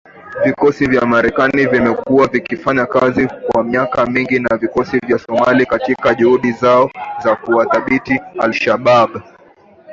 Vikosi 0.45 0.85
vya 0.87 1.01
Marekani 1.05 1.65
vimekuwa 1.67 2.27
vikifanya 2.27 2.85
kazi 2.85 3.27
kwa 3.27 3.63
miaka 3.63 4.05
mingi 4.05 4.39
na 4.39 4.57
vikosi 4.57 4.99
vya 4.99 5.17
Somalia 5.19 5.65
katika 5.65 6.13
juhudi 6.15 6.51
zao 6.51 6.91
za 7.23 7.35
kuwadhibiti 7.35 8.19
al-Shabaab 8.39 9.21